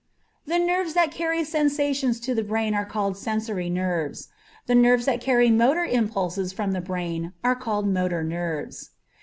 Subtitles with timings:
[0.47, 4.29] The nerves that carry sensations to the brain are called Sensory Nerves.
[4.65, 8.89] The nerves that carry motor impulses from the brain are called Motor Nerves.